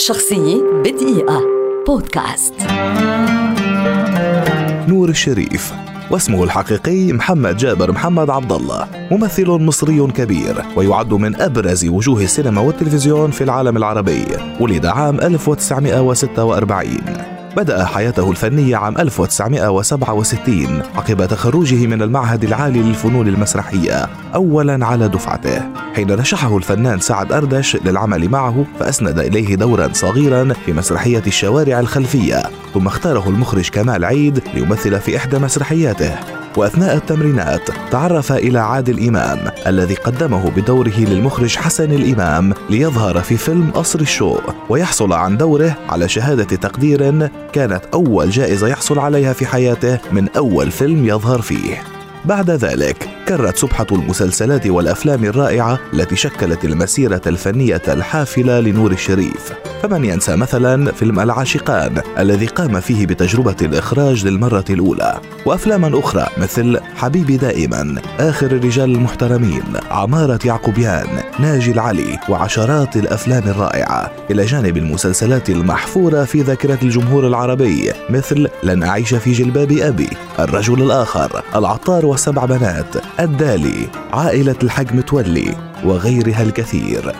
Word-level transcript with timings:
شخصية 0.00 0.62
بدقيقة. 0.84 1.42
بودكاست. 1.86 2.54
نور 4.88 5.08
الشريف 5.08 5.72
واسمه 6.10 6.44
الحقيقي 6.44 7.12
محمد 7.12 7.56
جابر 7.56 7.92
محمد 7.92 8.30
عبد 8.30 8.52
الله 8.52 8.88
ممثل 9.10 9.48
مصري 9.48 10.06
كبير 10.06 10.64
ويعد 10.76 11.12
من 11.12 11.40
أبرز 11.40 11.88
وجوه 11.88 12.22
السينما 12.22 12.60
والتلفزيون 12.60 13.30
في 13.30 13.44
العالم 13.44 13.76
العربي 13.76 14.24
ولد 14.60 14.86
عام 14.86 15.20
1946 15.20 17.39
بدأ 17.56 17.84
حياته 17.84 18.30
الفنية 18.30 18.76
عام 18.76 18.98
1967 18.98 20.82
عقب 20.96 21.26
تخرجه 21.26 21.86
من 21.86 22.02
المعهد 22.02 22.44
العالي 22.44 22.82
للفنون 22.82 23.28
المسرحية 23.28 24.08
أولا 24.34 24.86
على 24.86 25.08
دفعته. 25.08 25.62
حين 25.94 26.10
رشحه 26.10 26.56
الفنان 26.56 27.00
سعد 27.00 27.32
أردش 27.32 27.76
للعمل 27.76 28.28
معه 28.28 28.64
فأسند 28.80 29.18
إليه 29.18 29.54
دورا 29.54 29.88
صغيرا 29.92 30.52
في 30.66 30.72
مسرحية 30.72 31.22
الشوارع 31.26 31.80
الخلفية 31.80 32.42
ثم 32.74 32.86
اختاره 32.86 33.28
المخرج 33.28 33.68
كمال 33.68 34.04
عيد 34.04 34.42
ليمثل 34.54 35.00
في 35.00 35.16
إحدى 35.16 35.38
مسرحياته. 35.38 36.39
وأثناء 36.56 36.96
التمرينات 36.96 37.70
تعرف 37.90 38.32
إلى 38.32 38.58
عادل 38.58 39.08
امام 39.08 39.38
الذي 39.66 39.94
قدمه 39.94 40.50
بدوره 40.50 40.98
للمخرج 40.98 41.56
حسن 41.56 41.92
الإمام 41.92 42.52
ليظهر 42.70 43.20
في 43.20 43.36
فيلم 43.36 43.70
قصر 43.70 44.00
الشوق 44.00 44.54
ويحصل 44.68 45.12
عن 45.12 45.36
دوره 45.36 45.76
على 45.88 46.08
شهادة 46.08 46.56
تقدير 46.56 47.28
كانت 47.52 47.82
أول 47.94 48.30
جائزة 48.30 48.68
يحصل 48.68 48.98
عليها 48.98 49.32
في 49.32 49.46
حياته 49.46 49.98
من 50.12 50.28
أول 50.28 50.70
فيلم 50.70 51.06
يظهر 51.06 51.40
فيه. 51.40 51.82
بعد 52.24 52.50
ذلك 52.50 53.19
كرت 53.30 53.56
سبحة 53.56 53.86
المسلسلات 53.92 54.66
والأفلام 54.66 55.24
الرائعة 55.24 55.78
التي 55.94 56.16
شكلت 56.16 56.64
المسيرة 56.64 57.20
الفنية 57.26 57.82
الحافلة 57.88 58.60
لنور 58.60 58.92
الشريف. 58.92 59.52
فمن 59.82 60.04
ينسى 60.04 60.36
مثلا 60.36 60.92
فيلم 60.92 61.20
العاشقان 61.20 62.02
الذي 62.18 62.46
قام 62.46 62.80
فيه 62.80 63.06
بتجربة 63.06 63.56
الإخراج 63.62 64.26
للمرة 64.26 64.64
الأولى. 64.70 65.20
وأفلاما 65.46 65.98
أخرى 65.98 66.26
مثل 66.38 66.80
حبيبي 66.96 67.36
دائما 67.36 68.02
آخر 68.20 68.46
الرجال 68.46 68.90
المحترمين 68.94 69.64
عمارة 69.90 70.38
يعقوبيان 70.44 71.22
ناجي 71.38 71.70
العلي 71.70 72.18
وعشرات 72.28 72.96
الأفلام 72.96 73.42
الرائعة. 73.42 74.10
إلى 74.30 74.44
جانب 74.44 74.76
المسلسلات 74.76 75.50
المحفورة 75.50 76.24
في 76.24 76.42
ذاكرة 76.42 76.78
الجمهور 76.82 77.26
العربي 77.26 77.92
مثل 78.10 78.48
لن 78.62 78.82
أعيش 78.82 79.14
في 79.14 79.32
جلباب 79.32 79.72
أبي 79.72 80.08
الرجل 80.38 80.82
الآخر 80.82 81.42
العطار 81.56 82.06
وسبع 82.06 82.44
بنات 82.44 82.96
الدالي 83.20 83.88
عائلة 84.12 84.56
الحج 84.62 84.94
متولي 84.94 85.54
وغيرها 85.84 86.42
الكثير. 86.42 87.14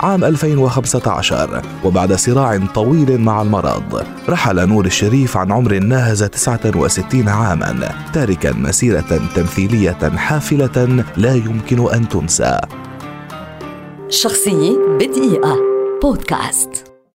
عام 0.00 0.24
2015 0.24 1.62
وبعد 1.84 2.12
صراع 2.12 2.58
طويل 2.74 3.20
مع 3.20 3.42
المرض 3.42 4.02
رحل 4.28 4.68
نور 4.68 4.86
الشريف 4.86 5.36
عن 5.36 5.52
عمر 5.52 5.78
ناهز 5.78 6.24
69 6.24 7.28
عاما 7.28 7.94
تاركا 8.12 8.52
مسيرة 8.52 9.20
تمثيلية 9.34 10.10
حافلة 10.16 11.04
لا 11.16 11.34
يمكن 11.34 11.92
أن 11.94 12.08
تنسى. 12.08 12.58
شخصية 14.08 14.78
بدقيقة. 15.00 15.56
بودكاست. 16.02 16.87